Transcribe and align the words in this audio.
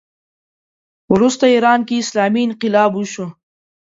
وروسته 1.13 1.45
ایران 1.53 1.79
کې 1.87 1.95
اسلامي 2.03 2.41
انقلاب 2.45 2.91
وشو 2.95 3.27